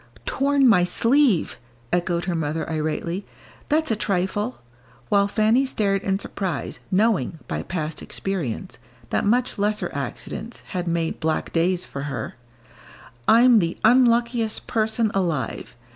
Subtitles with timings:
[0.25, 1.57] "Torn my sleeve!"
[1.93, 3.23] echoed her mother, irately,
[3.69, 4.57] "that's a trifle,"
[5.09, 8.79] while Fanny stared in surprise, knowing, by past experience,
[9.11, 12.33] that much lesser accidents had made black days for her;
[13.27, 15.75] "I'm the unluckiest person alive.